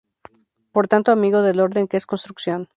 [0.71, 2.69] Por tanto amigo del orden que es construcción.